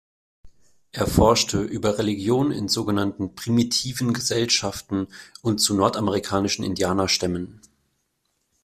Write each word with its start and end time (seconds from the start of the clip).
Er 0.93 1.05
forschte 1.05 1.61
über 1.61 1.99
Religion 1.99 2.49
in 2.51 2.67
sogenannten 2.67 3.35
„primitiven 3.35 4.13
Gesellschaften“ 4.15 5.05
und 5.43 5.59
zu 5.59 5.75
nordamerikanischen 5.75 6.65
Indianerstämmen. 6.65 7.61